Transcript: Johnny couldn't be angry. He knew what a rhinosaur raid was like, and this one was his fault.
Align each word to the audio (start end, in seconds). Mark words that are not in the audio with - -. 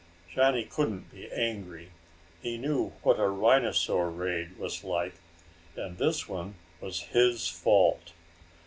Johnny 0.33 0.63
couldn't 0.65 1.11
be 1.11 1.31
angry. 1.31 1.91
He 2.41 2.57
knew 2.57 2.89
what 3.03 3.19
a 3.19 3.27
rhinosaur 3.27 4.09
raid 4.09 4.57
was 4.57 4.83
like, 4.83 5.13
and 5.75 5.99
this 5.99 6.27
one 6.27 6.55
was 6.79 7.01
his 7.13 7.47
fault. 7.47 8.11